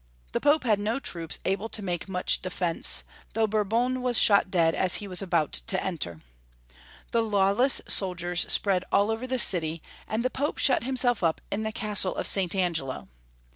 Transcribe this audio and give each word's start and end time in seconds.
The 0.31 0.41
Pope 0.41 0.63
had 0.63 0.79
no 0.79 0.97
troops 0.97 1.37
able 1.45 1.69
to 1.69 1.83
make 1.83 2.09
much 2.09 2.41
defence, 2.41 3.03
though 3.33 3.45
Boiu'bon 3.45 4.01
was 4.01 4.17
shot 4.17 4.49
dead 4.49 4.73
as 4.73 4.95
he 4.95 5.07
was 5.07 5.21
about 5.21 5.51
to 5.67 5.83
enter. 5.83 6.21
The 7.11 7.21
lawless 7.21 7.81
soldiers 7.87 8.51
spread 8.51 8.83
all 8.91 9.11
over 9.11 9.27
the 9.27 9.37
city, 9.37 9.83
and 10.07 10.25
the 10.25 10.31
Pope 10.31 10.57
shut 10.57 10.81
himself 10.85 11.23
up 11.23 11.39
in 11.51 11.61
the 11.61 11.71
Castle 11.71 12.15
of 12.15 12.25
St. 12.25 12.55
Angelo. 12.55 13.09